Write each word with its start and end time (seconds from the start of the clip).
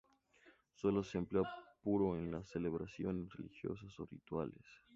Sólo 0.73 1.03
se 1.03 1.19
empleaba 1.19 1.47
puro 1.83 2.17
en 2.17 2.31
las 2.31 2.47
celebraciones 2.49 3.31
religiosas 3.33 3.99
o 3.99 4.07
rituales. 4.07 4.65